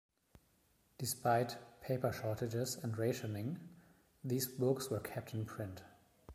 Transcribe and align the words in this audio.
Despite 0.97 1.57
paper 1.81 2.11
shortages 2.11 2.75
and 2.75 2.97
rationing, 2.97 3.59
these 4.23 4.47
books 4.47 4.89
were 4.89 4.99
kept 4.99 5.35
in 5.35 5.45
print. 5.45 5.83